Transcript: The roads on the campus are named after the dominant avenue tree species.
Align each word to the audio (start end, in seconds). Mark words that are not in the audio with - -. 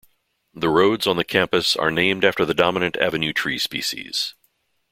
The 0.55 0.67
roads 0.67 1.05
on 1.05 1.17
the 1.17 1.23
campus 1.23 1.75
are 1.75 1.91
named 1.91 2.25
after 2.25 2.43
the 2.43 2.55
dominant 2.55 2.97
avenue 2.97 3.33
tree 3.33 3.59
species. 3.59 4.33